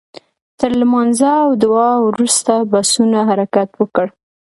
تر 0.59 0.71
لمانځه 0.81 1.31
او 1.43 1.49
دعا 1.63 1.91
وروسته 2.07 2.53
بسونو 2.71 3.19
حرکت 3.29 3.69
وکړ. 3.77 4.07